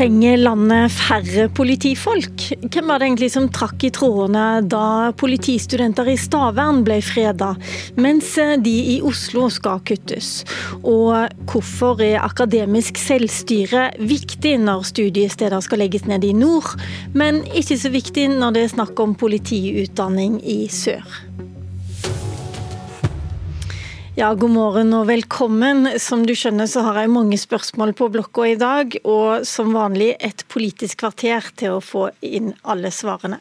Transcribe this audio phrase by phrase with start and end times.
[0.00, 2.46] Trenger landet færre politifolk?
[2.72, 7.50] Hvem var det egentlig som trakk i trådene da politistudenter i Stavern ble freda,
[8.00, 8.30] mens
[8.64, 10.30] de i Oslo skal kuttes?
[10.80, 16.80] Og hvorfor er akademisk selvstyre viktig når studiesteder skal legges ned i nord,
[17.12, 21.04] men ikke så viktig når det er snakk om politiutdanning i sør?
[24.20, 25.86] Ja, god morgen og velkommen.
[25.96, 30.10] Som du skjønner så har jeg mange spørsmål på blokka i dag, og som vanlig
[30.20, 33.38] et politisk kvarter til å få inn alle svarene.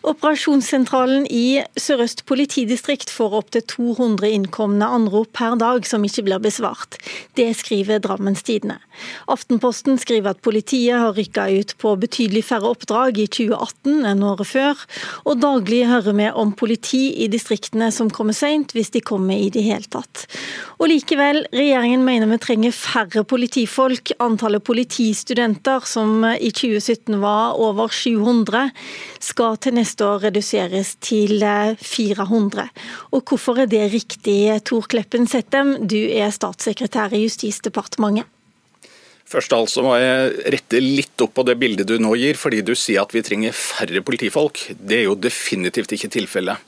[0.00, 6.96] Operasjonssentralen i Sør-Øst politidistrikt får opptil 200 innkomne anrop per dag som ikke blir besvart.
[7.36, 8.78] Det skriver Drammens Tidende.
[9.28, 14.48] Aftenposten skriver at politiet har rykka ut på betydelig færre oppdrag i 2018 enn året
[14.48, 14.80] før,
[15.28, 19.50] og daglig hører vi om politi i distriktene som kommer seint, hvis de kommer i
[19.52, 20.24] det hele tatt.
[20.80, 24.14] Og likevel, regjeringen mener vi trenger færre politifolk.
[24.20, 28.70] Antallet politistudenter, som i 2017 var over 700,
[29.20, 32.62] skal til neste neste år reduseres til 400.
[32.62, 32.68] Eh,
[33.10, 38.24] Og hvorfor er det riktig, Tor Kleppen Settem, du er statssekretær i Justisdepartementet?
[39.30, 42.72] Først altså må jeg rette litt opp på det bildet du nå gir, fordi du
[42.74, 44.58] sier at vi trenger færre politifolk.
[44.74, 46.58] Det er jo definitivt ikke tilfellet.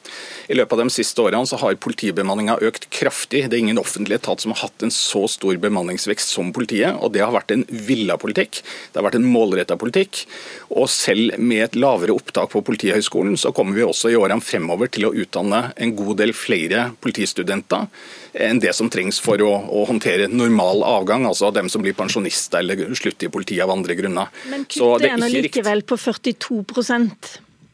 [0.46, 3.48] I løpet av de siste årene så har politibemanninga økt kraftig.
[3.50, 6.94] Det er ingen offentlig etat som har hatt en så stor bemanningsvekst som politiet.
[7.02, 8.62] og Det har vært en villa politikk.
[8.62, 10.22] Det har vært en målretta politikk.
[10.70, 14.86] Og selv med et lavere opptak på Politihøgskolen, så kommer vi også i årene fremover
[14.92, 17.90] til å utdanne en god del flere politistudenter
[18.32, 22.62] enn det som trengs for å, å håndtere normal avgang, altså dem som blir pensjonister
[22.62, 24.32] eller slutter i politiet av andre grunner.
[24.50, 27.32] Men kuttet er nå likevel på 42%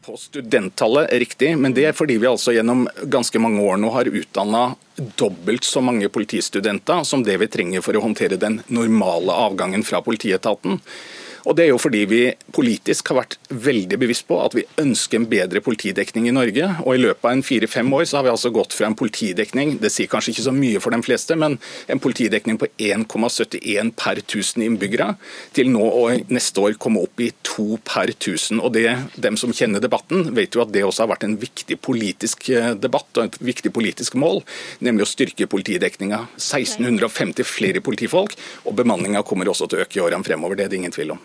[0.08, 4.08] på studenttallet, riktig, men det er fordi vi altså gjennom ganske mange år nå har
[4.08, 4.62] utdanna
[5.20, 10.00] dobbelt så mange politistudenter som det vi trenger for å håndtere den normale avgangen fra
[10.04, 10.80] politietaten.
[11.46, 12.22] Og Det er jo fordi vi
[12.54, 16.68] politisk har vært veldig bevisst på at vi ønsker en bedre politidekning i Norge.
[16.84, 19.78] og I løpet av en fire-fem år så har vi altså gått fra en politidekning
[19.82, 21.56] det sier kanskje ikke så mye for de fleste, men
[21.90, 25.14] en politidekning på 1,71 per 1000 innbyggere,
[25.56, 28.62] til nå og neste år komme opp i 2 per 1000.
[28.62, 28.86] Og det,
[29.18, 32.72] Dem som kjenner debatten, vet jo at det også har vært en viktig politisk eh,
[32.78, 34.42] debatt og et viktig politisk mål,
[34.84, 36.24] nemlig å styrke politidekninga.
[36.38, 40.58] 1650 flere politifolk, og bemanninga kommer også til å øke i årene fremover.
[40.58, 41.22] Det er det ingen tvil om.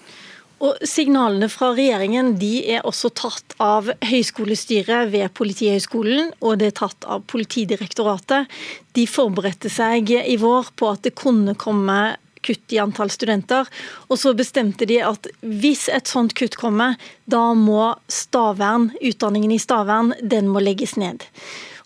[0.64, 6.78] Og Signalene fra regjeringen de er også tatt av høyskolestyret ved Politihøgskolen, og det er
[6.84, 8.52] tatt av Politidirektoratet.
[8.96, 13.68] De forberedte seg i vår på at det kunne komme kutt i antall studenter.
[14.12, 19.62] Og så bestemte de at hvis et sånt kutt kommer, da må Stavern, utdanningen i
[19.62, 21.24] Stavern den må legges ned.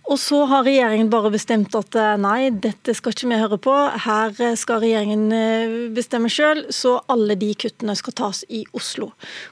[0.07, 3.73] Og så har regjeringen bare bestemt at eh, nei, dette skal ikke vi høre på.
[4.06, 9.09] Her eh, skal regjeringen eh, bestemme sjøl, så alle de kuttene skal tas i Oslo.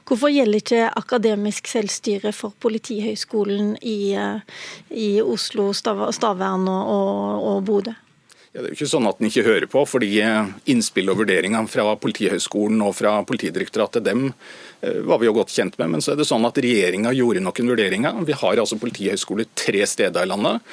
[0.08, 4.16] Hvorfor gjelder ikke akademisk selvstyre for Politihøgskolen i,
[4.96, 7.96] i Oslo, Stavern og, og, og Bodø?
[8.56, 10.14] Ja, det er jo ikke sånn at den ikke hører på, fordi
[10.72, 14.30] innspill og vurderinger fra Politihøgskolen og fra Politidirektoratet dem
[14.80, 15.90] var vi jo godt kjent med.
[15.92, 18.16] Men så er det sånn at regjeringa gjorde noen vurderinger.
[18.24, 20.64] Vi har altså politihøgskole tre steder i landet.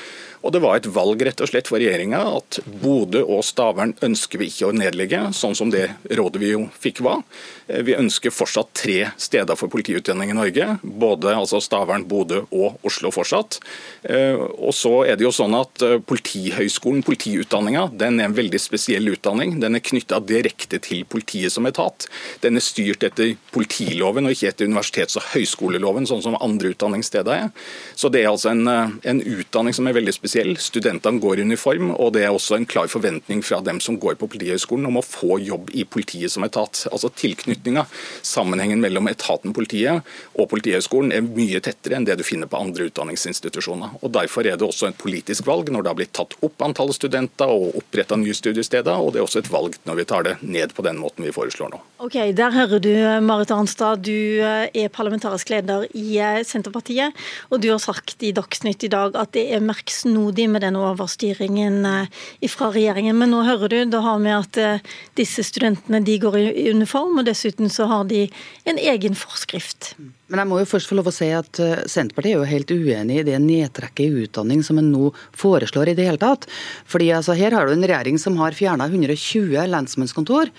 [0.43, 4.41] Og Det var et valg rett og slett for regjeringa at Bodø og Stavern ønsker
[4.41, 7.21] vi ikke å nedlegge, sånn som det rådet vi jo fikk var.
[7.67, 10.67] Eh, vi ønsker fortsatt tre steder for politiutdanning i Norge.
[10.83, 13.61] Både altså Stavern, Bodø og Oslo fortsatt.
[14.03, 18.59] Eh, og så er det jo sånn at eh, Politihøgskolen, politiutdanninga, den er en veldig
[18.59, 19.55] spesiell utdanning.
[19.63, 22.09] Den er knytta direkte til politiet som etat.
[22.43, 27.47] Den er styrt etter politiloven og ikke etter universitets- og høyskoleloven, sånn som andre utdanningssteder
[27.47, 27.65] er.
[27.95, 30.57] Så det er altså en, en utdanning som er veldig spesiell spesiell.
[30.57, 34.15] Studentene går i uniform, og det er også en klar forventning fra dem som går
[34.17, 36.87] på Politihøgskolen om å få jobb i politiet som etat.
[36.91, 37.85] Altså Tilknytninga,
[38.21, 40.01] sammenhengen mellom etaten politiet
[40.33, 43.99] og Politihøgskolen er mye tettere enn det du finner på andre utdanningsinstitusjoner.
[44.01, 46.97] Og Derfor er det også et politisk valg når det har blitt tatt opp antallet
[46.97, 50.35] studenter og oppretta nye studiesteder, og det er også et valg når vi tar det
[50.41, 51.81] ned på den måten vi foreslår nå.
[52.03, 52.91] Ok, Der hører du
[53.23, 57.13] Marit Arnstad, du eh, er parlamentarisk leder i eh, Senterpartiet,
[57.49, 60.75] og du har sagt i Dagsnytt i dag at det er merksnodig utålmodig med den
[60.75, 63.17] overstyringen eh, fra regjeringen.
[63.17, 64.81] Men nå hører du, da har vi at eh,
[65.15, 68.29] disse studentene de går i uniform, og dessuten så har de
[68.65, 69.95] en egen forskrift.
[70.29, 72.71] Men jeg må jo først få lov å si at eh, Senterpartiet er jo helt
[72.71, 76.47] uenig i det nedtrekket i utdanning som en nå foreslår i det hele tatt.
[76.89, 80.49] Fordi altså, Her har du en regjering som har fjerna 120 lensmannskontor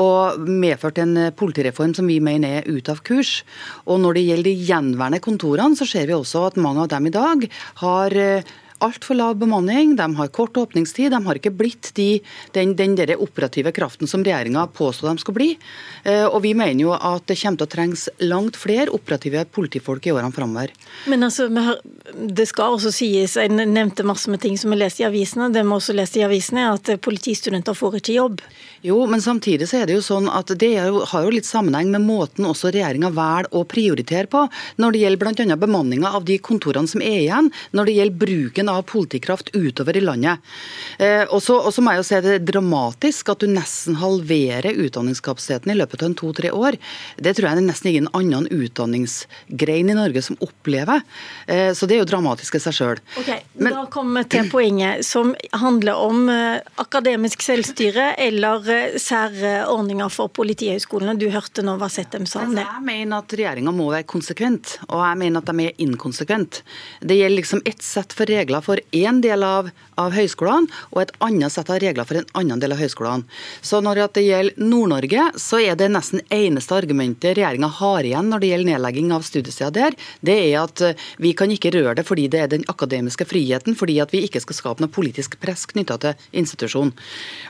[0.00, 3.44] og medført en politireform som vi mener er ute av kurs.
[3.86, 7.06] Og Når det gjelder de gjenværende kontorene, så ser vi også at mange av dem
[7.06, 7.46] i dag
[7.84, 8.18] har
[8.84, 12.20] altfor lav bemanning, de har kort åpningstid, de har ikke blitt de,
[12.56, 15.50] den, den operative kraften som regjeringa påstod de skulle bli.
[16.04, 20.08] Eh, og vi mener jo at det kommer til å trengs langt flere operative politifolk
[20.08, 20.72] i årene framover.
[21.10, 21.48] Men altså,
[22.14, 25.64] det skal også sies, jeg nevnte masse med ting som er lest i avisene, det
[25.66, 28.44] må også leste i avisene, at politistudenter får ikke jobb.
[28.86, 32.06] Jo, men samtidig så er det jo sånn at det har jo litt sammenheng med
[32.06, 34.46] måten også regjeringa velger å prioritere på,
[34.80, 35.58] når det gjelder bl.a.
[35.60, 40.02] bemanninga av de kontorene som er igjen, når det gjelder bruken av politikraft utover i
[40.04, 40.38] landet.
[40.98, 45.72] Eh, og så må jeg jo si det er dramatisk at du nesten halverer utdanningskapasiteten
[45.72, 46.78] i løpet av en to-tre år.
[47.16, 51.02] Det tror jeg det er nesten ingen annen utdanningsgrein i Norge som opplever.
[51.46, 53.02] Eh, så det er jo dramatisk i seg sjøl.
[53.20, 60.32] Okay, da kommer vi til poenget som handler om eh, akademisk selvstyre eller særordninger for
[60.40, 61.16] Politihøgskolene.
[61.18, 62.64] Du hørte nå hva Settem sa om det.
[62.64, 66.62] Jeg mener at regjeringa må være konsekvent, og jeg mener at de er inkonsekvent.
[67.00, 69.70] Det gjelder liksom ett sett for regler for én del av,
[70.00, 73.26] av høyskolene, og et annet sett av regler for en annen del av høyskolene.
[73.60, 78.42] Så når det gjelder Nord-Norge, så er det nesten eneste argumentet regjeringa har igjen når
[78.42, 82.06] det gjelder nedlegging av studiesteder der, det er at eh, vi kan ikke røre det
[82.08, 85.66] fordi det er den akademiske friheten, fordi at vi ikke skal skape noe politisk press
[85.70, 86.92] knytta til institusjonen.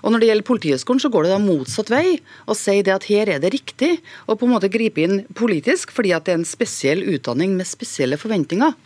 [0.05, 2.05] Og når det gjelder Politihøgskolen, så går det da motsatt vei
[2.47, 3.97] og sier det at her er det riktig
[4.27, 7.69] å på en måte gripe inn politisk, fordi at det er en spesiell utdanning med
[7.69, 8.77] spesielle forventninger.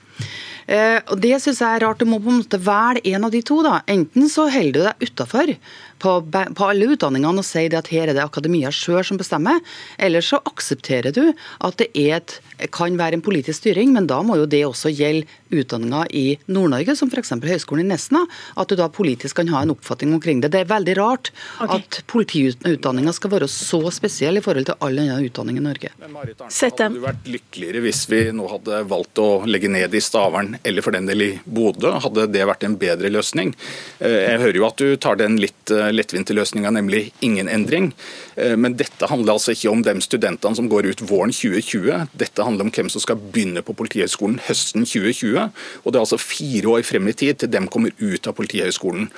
[0.67, 2.01] Eh, og Det syns jeg er rart.
[2.01, 3.63] Du må på en måte velge en av de to.
[3.63, 3.83] da.
[3.87, 5.57] Enten så holder du deg utafor
[6.05, 9.61] på, på, alle utdanningene og sier at her er det akademia sjøl som bestemmer,
[9.99, 11.23] eller så aksepterer du
[11.65, 12.39] at det et,
[12.75, 16.97] kan være en politisk styring, men da må jo det også gjelde utdanninga i Nord-Norge,
[16.99, 17.35] som f.eks.
[17.45, 18.25] Høgskolen i Nesna,
[18.59, 20.51] at du da politisk kan ha en oppfatning omkring det.
[20.55, 21.31] Det er veldig rart
[21.63, 21.79] okay.
[21.79, 25.93] at politiutdanninga skal være så spesiell i forhold til all annen utdanning i Norge.
[26.03, 29.95] Men Marit Arnstad, Hadde du vært lykkeligere hvis vi nå hadde valgt å legge ned
[29.95, 31.95] i Stavern, eller for den del i Bodø?
[32.05, 33.55] Hadde det vært en bedre løsning?
[33.99, 37.93] Eh, jeg hører jo at du tar den litt eh, lettvinte løsninga, nemlig ingen endring.
[38.37, 42.11] Eh, men dette handler altså ikke om de studentene som går ut våren 2020.
[42.21, 45.51] Dette handler om hvem som skal begynne på Politihøgskolen høsten 2020.
[45.85, 49.09] Og det er altså fire år frem i tid til dem kommer ut av Politihøgskolen.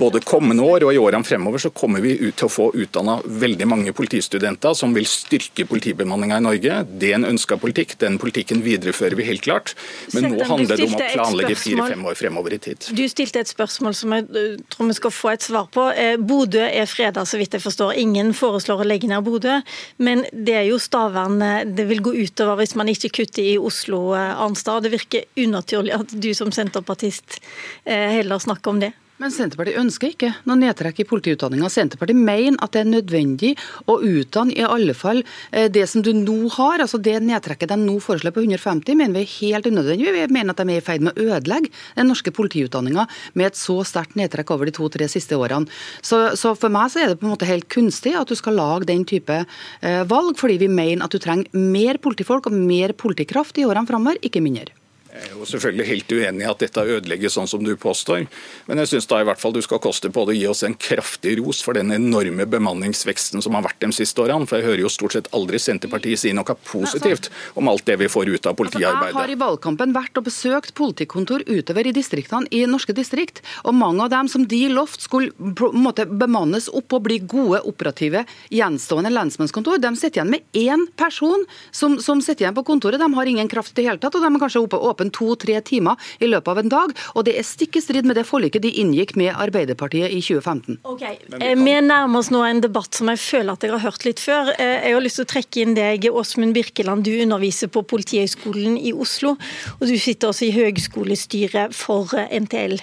[0.00, 3.18] Både kommende år og i årene fremover så kommer vi ut til å få utdanna
[3.26, 6.80] veldig mange politistudenter som vil styrke politibemanninga i Norge.
[7.00, 7.96] Det er en ønska politikk.
[8.02, 9.74] Den politikken viderefører vi helt klart.
[10.14, 12.88] Men nå handler det om å planlegge fire-fem år fremover i tid.
[12.96, 15.86] Du stilte et spørsmål som jeg eh, tror vi skal få et svar på.
[15.92, 17.94] Eh, Bodø er freda, så vidt jeg forstår.
[18.02, 19.60] Ingen foreslår å legge ned Bodø.
[20.02, 23.56] Men det er jo Stavern eh, det vil gå utover hvis man ikke kutter i
[23.58, 24.84] Oslo, Arnstad.
[24.86, 27.40] Det virker unaturlig at du som senterpartist
[27.86, 28.92] heller snakker om det.
[29.16, 31.70] Men Senterpartiet ønsker ikke noe nedtrekk i politiutdanninga.
[31.72, 33.52] Senterpartiet mener at det er nødvendig
[33.88, 35.22] å utdanne i alle fall
[35.52, 36.82] eh, det som du nå har.
[36.84, 40.12] altså Det nedtrekket de nå foreslår på 150, mener vi er helt unødvendig.
[40.18, 43.60] Vi mener at de er i ferd med å ødelegge den norske politiutdanninga med et
[43.60, 45.72] så sterkt nedtrekk over de to-tre siste årene.
[46.04, 48.60] Så, så, for meg så er det på en måte helt kunstig at du skal
[48.60, 52.92] lage den type eh, valg, fordi vi mener at du trenger mer politifolk og mer
[52.92, 54.76] politikraft i årene framover, ikke mindre.
[55.16, 58.26] Jeg er jo selvfølgelig helt uenig i at dette ødelegges sånn som du påstår,
[58.68, 60.60] men jeg syns da i hvert fall du skal koste på det å gi oss
[60.66, 64.44] en kraftig ros for den enorme bemanningsveksten som har vært de siste årene.
[64.48, 68.10] For jeg hører jo stort sett aldri Senterpartiet si noe positivt om alt det vi
[68.12, 69.14] får ut av politiarbeidet.
[69.14, 73.40] Altså, Jeg har i valgkampen vært og besøkt politikontor utover i distriktene i norske distrikt,
[73.64, 75.32] og mange av dem som de lovt skulle
[75.72, 81.48] måte, bemannes opp og bli gode operative gjenstående lensmannskontor, de sitter igjen med én person
[81.70, 83.00] som, som sitter igjen på kontoret.
[83.00, 85.10] De har ingen kraft i det hele tatt, og de er kanskje oppe åpne åpen
[85.10, 86.92] to-tre timer i løpet av en dag.
[87.14, 90.78] Og det er stikk i strid med det forliket de inngikk med Arbeiderpartiet i 2015.
[90.84, 94.04] Ok, eh, Vi nærmer oss nå en debatt som jeg føler at jeg har hørt
[94.04, 94.52] litt før.
[94.58, 97.04] Eh, jeg har lyst til å trekke inn deg, Åsmund Birkeland.
[97.04, 99.36] Du underviser på Politihøgskolen i Oslo.
[99.80, 102.80] Og du sitter også i høgskolestyret for eh, NTL.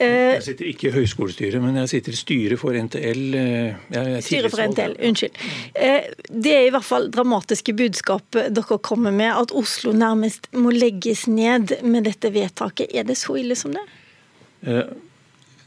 [0.00, 3.36] Jeg sitter ikke i høyskolestyret, men jeg sitter i styret for NTL.
[4.26, 5.38] styret for NTL, unnskyld.
[6.28, 11.28] Det er i hvert fall dramatiske budskap dere kommer med, at Oslo nærmest må legges
[11.30, 12.90] ned med dette vedtaket.
[12.90, 13.86] Er det så ille som det?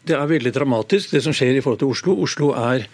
[0.07, 2.19] Det er veldig dramatisk, det som skjer i forhold til Oslo.
[2.27, 2.87] Oslo er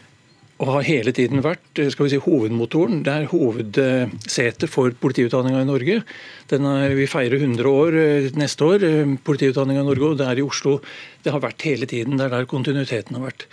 [0.64, 3.02] og har hele tiden vært skal vi si, hovedmotoren.
[3.04, 5.98] Det er hovedsetet for politiutdanninga i Norge.
[6.54, 10.40] Er, vi feirer 100 år eh, neste år, eh, politiutdanninga i Norge, og det er
[10.40, 10.78] i Oslo
[11.24, 12.16] det har vært hele tiden.
[12.20, 13.48] Det er der kontinuiteten har vært.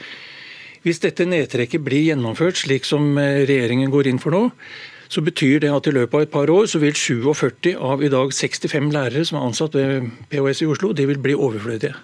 [0.87, 4.45] Hvis dette nedtrekket blir gjennomført slik som eh, regjeringen går inn for nå,
[5.11, 8.13] så betyr det at i løpet av et par år så vil 47 av i
[8.13, 11.97] dag 65 lærere som er ansatt ved PHS i Oslo, de vil bli overflødige.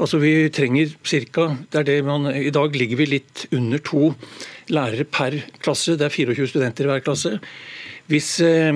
[0.00, 1.46] Altså Vi trenger ca.
[1.76, 4.14] I dag ligger vi litt under to
[4.72, 5.98] lærere per klasse.
[5.98, 7.38] Det er 24 studenter i hver klasse.
[8.10, 8.72] hvis, eh,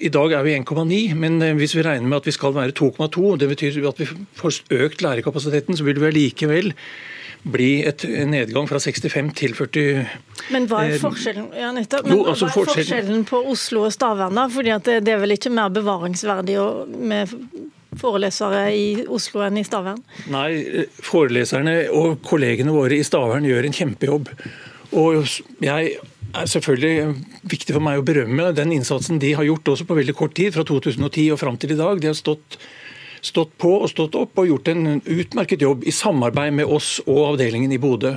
[0.00, 2.70] I dag er vi 1,9, men eh, hvis vi regner med at vi skal være
[2.70, 6.72] 2,2, det betyr at vi får økt lærerkapasiteten, så vil det likevel
[7.44, 10.06] bli et nedgang fra 65 til 40
[10.54, 13.92] Men hva er forskjellen, ja, nettopp, men, jo, altså hva er forskjellen på Oslo og
[13.98, 14.46] da?
[14.48, 16.56] Fordi det, det, er vel ikke mer bevaringsverdig
[17.10, 17.34] med
[18.00, 20.00] forelesere i Oslo enn i Stavern?
[20.32, 24.30] Nei, foreleserne og kollegene våre i Stavern gjør en kjempejobb.
[24.94, 25.24] Og
[25.64, 25.96] jeg
[26.34, 27.14] er selvfølgelig
[27.50, 30.54] viktig for meg å berømme den innsatsen de har gjort også på veldig kort tid,
[30.54, 32.00] fra 2010 og fram til i dag.
[32.02, 32.58] De har stått,
[33.24, 37.34] stått på og stått opp og gjort en utmerket jobb i samarbeid med oss og
[37.34, 38.16] avdelingen i Bodø.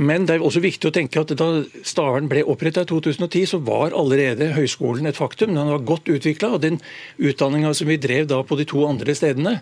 [0.00, 1.48] Men det er også viktig å tenke at da
[1.84, 5.52] Stavern ble opprettet i 2010, så var allerede høyskolen et faktum.
[5.52, 6.54] Den var godt utvikla.
[6.56, 6.80] Og den
[7.20, 9.58] utdanninga som vi drev da på de to andre stedene,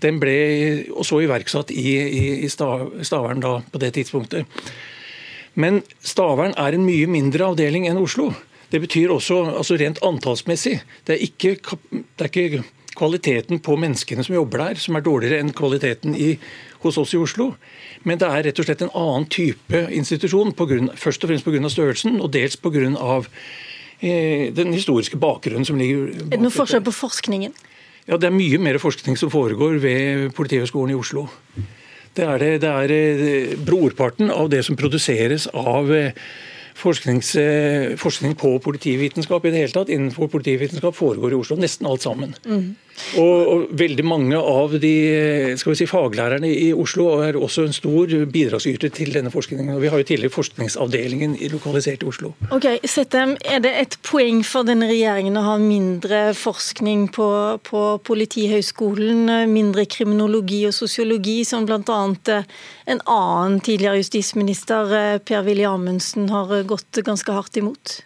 [0.00, 0.38] den ble
[0.88, 4.48] også iverksatt i, i, i Stavern da på det tidspunktet.
[5.60, 8.32] Men Stavern er en mye mindre avdeling enn Oslo.
[8.72, 10.78] Det betyr også altså rent antallsmessig.
[11.06, 12.64] Det er, ikke, det er ikke
[12.96, 16.34] kvaliteten på menneskene som jobber der som er dårligere enn kvaliteten i,
[16.84, 17.52] hos oss i Oslo.
[18.04, 21.70] Men det er rett og slett en annen type institusjon, grunn, først og fremst pga.
[21.72, 23.20] størrelsen, og dels pga.
[24.04, 26.26] Eh, den historiske bakgrunnen som ligger bak.
[26.26, 27.54] Er det noen forskjell på forskningen?
[28.06, 31.28] Ja, Det er mye mer forskning som foregår ved Politihøgskolen i Oslo.
[32.14, 36.12] Det er, det, det er eh, brorparten av det som produseres av eh,
[36.74, 41.58] forskning på politivitenskap i det hele tatt innenfor politivitenskap foregår i Oslo.
[41.60, 42.34] Nesten alt sammen.
[42.44, 42.74] Mm.
[43.18, 44.94] Og, og, veldig mange av de
[45.58, 49.74] skal vi si, faglærerne i Oslo er også en stor bidragsyter til denne forskningen.
[49.74, 52.34] og Vi har jo tidligere forskningsavdelingen lokalisert i Oslo.
[52.54, 57.28] Ok, Settem, Er det et poeng for denne regjeringen å ha mindre forskning på,
[57.66, 62.00] på Politihøgskolen, mindre kriminologi og sosiologi, som bl.a.
[62.86, 68.02] en annen tidligere justisminister, Per-Willy Amundsen, har gått ganske hardt imot?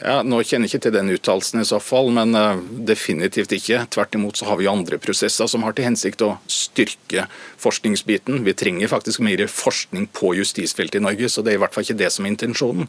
[0.00, 3.82] Ja, nå kjenner jeg ikke til den uttalelsen i så fall, men uh, definitivt ikke.
[3.92, 7.26] Tvert imot så har vi andre prosesser som har til hensikt å styrke
[7.60, 8.40] forskningsbiten.
[8.46, 11.84] Vi trenger faktisk mer forskning på justisfeltet i Norge, så det er i hvert fall
[11.84, 12.88] ikke det som er intensjonen.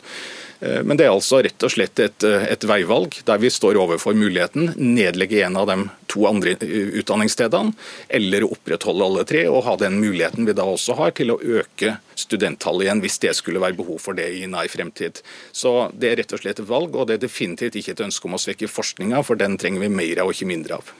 [0.63, 3.81] Uh, men det er altså rett og slett et, uh, et, veivalg der vi står
[3.81, 5.77] overfor muligheten nedlegge en av de
[6.11, 6.55] to andre
[6.99, 7.75] utdanningsstedene,
[8.09, 11.95] eller opprettholde alle tre og ha den muligheten vi da også har til å øke
[12.19, 15.23] studenttallet igjen, hvis det skulle være behov for det i nær fremtid.
[15.51, 18.27] Så Det er rett og slett et valg, og det er definitivt ikke et ønske
[18.27, 20.91] om å svekke forskninga, for den trenger vi mer av og ikke mindre av.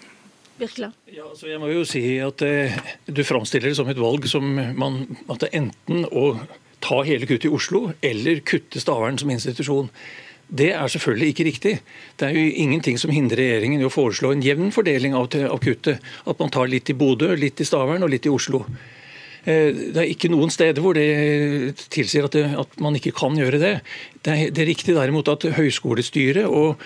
[1.09, 2.75] Ja, altså jeg må jo si at eh,
[3.09, 4.45] Du framstiller det som et valg som
[4.77, 6.35] man, at det er enten å
[6.81, 9.89] ta hele kuttet i Oslo eller kutte Stavern som institusjon.
[10.51, 11.74] Det er selvfølgelig ikke riktig.
[12.20, 15.29] Det er jo ingenting som hindrer regjeringen i å foreslå en jevn fordeling av,
[15.63, 16.03] kuttet.
[16.27, 18.65] At man tar litt i Bodø, litt i Stavern og litt i Oslo.
[19.41, 23.38] Eh, det er ikke noen steder hvor det tilsier at, det, at man ikke kan
[23.38, 23.74] gjøre det.
[24.21, 26.81] Det er, det er, riktig derimot at høyskolestyret og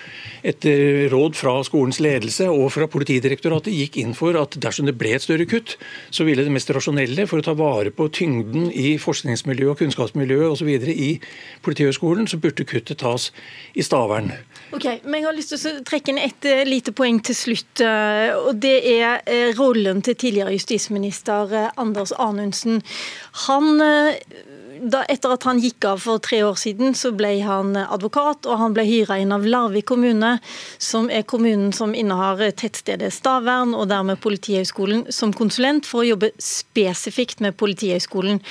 [0.46, 5.12] etter råd fra skolens ledelse og fra Politidirektoratet gikk inn for at dersom det ble
[5.12, 5.74] et større kutt,
[6.08, 10.54] så ville det mest rasjonelle for å ta vare på tyngden i forskningsmiljøet og kunnskapsmiljøet
[10.54, 10.70] osv.
[10.88, 11.10] i
[11.66, 13.28] Politihøgskolen, så burde kuttet tas
[13.76, 14.32] i Stavern.
[14.72, 17.84] Ok, men Jeg har lyst til å trekke inn et eh, lite poeng til slutt.
[17.84, 19.20] Eh, og Det er
[19.58, 22.45] rollen til tidligere justisminister Anders Anundsen.
[23.46, 23.82] Han
[24.80, 28.60] da, etter at han gikk av for tre år siden, så ble han advokat, og
[28.60, 30.36] han ble hyra inn av Larvik kommune,
[30.82, 36.32] som er kommunen som innehar tettstedet Stavern, og dermed Politihøgskolen, som konsulent for å jobbe
[36.42, 38.42] spesifikt med Politihøgskolen.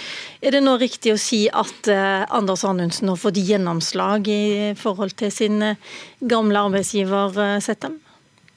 [0.41, 5.17] Er det nå riktig å si at uh, Anders Anundsen har fått gjennomslag i forhold
[5.19, 7.99] til sin uh, gamle arbeidsgiver Settem?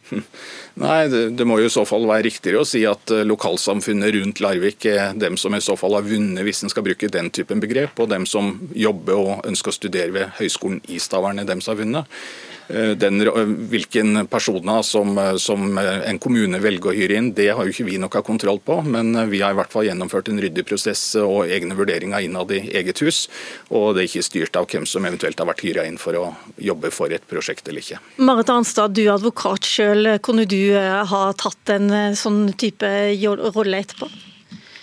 [0.84, 4.42] Nei, det, må jo i så fall være riktigere å si at eh, lokalsamfunnet rundt
[4.44, 7.62] Larvik er dem som i så fall har vunnet, hvis en skal bruke den typen
[7.62, 11.64] begrep, og dem som jobber og ønsker å studere ved Høgskolen i Stavern, er dem
[11.64, 12.20] som har vunnet.
[12.68, 17.48] Eh, den, eh, hvilken personer som, eh, som, en kommune velger å hyre inn, det
[17.48, 18.82] har jo ikke vi noe kontroll på.
[18.84, 22.60] Men vi har i hvert fall gjennomført en ryddig prosess og egne vurderinger innad i
[22.76, 23.28] eget hus.
[23.70, 26.36] Og det er ikke styrt av hvem som eventuelt har vært hyra inn for å
[26.60, 28.00] jobbe for et prosjekt eller ikke.
[28.18, 30.18] Marit Arnstad, du er advokat sjøl.
[30.20, 34.10] Kunne du ha tatt en sånn type rolle etterpå?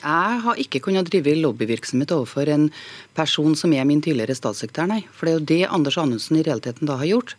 [0.06, 2.68] Jeg har ikke kunnet drive lobbyvirksomhet overfor en
[3.18, 5.00] person som er min tidligere statssekretær, nei.
[5.10, 7.34] For det er jo det Anders Anundsen i realiteten da har gjort.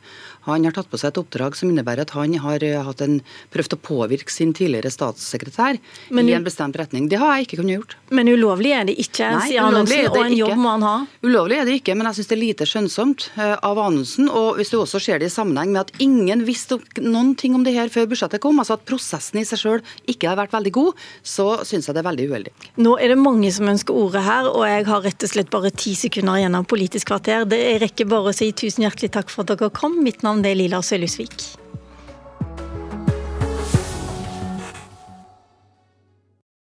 [0.46, 3.18] Han har tatt på seg et oppdrag som innebærer at han har eh, en,
[3.54, 5.78] prøvd å påvirke sin tidligere statssekretær
[6.14, 7.08] men, i en bestemt retning.
[7.10, 7.96] Det har jeg ikke kunnet gjort.
[8.14, 10.94] Men ulovlig er det ikke, Nei, sier Anundsen, og en jobb må han ha?
[11.26, 14.30] Ulovlig er det ikke, men jeg syns det er lite skjønnsomt eh, av Anundsen.
[14.30, 17.66] Og hvis du også ser det i sammenheng med at ingen visste noen ting om
[17.66, 20.74] det her før budsjettet kom, altså at prosessen i seg sjøl ikke har vært veldig
[20.76, 22.54] god, så syns jeg det er veldig uheldig.
[22.86, 25.72] Nå er det mange som ønsker ordet her, og jeg har rett og slett bare
[25.74, 27.44] ti sekunder igjen av Politisk kvarter.
[27.48, 29.98] Det rekker bare å si tusen hjertelig takk for at dere kom.
[30.02, 31.56] Mitt navn er Lila Sølhusvik.